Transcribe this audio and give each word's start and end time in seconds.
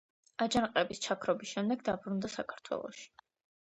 აჯანყების 0.45 1.03
ჩაქრობის 1.05 1.53
შემდეგ 1.59 1.87
დაბრუნდა 1.93 2.37
საქართველოში. 2.41 3.11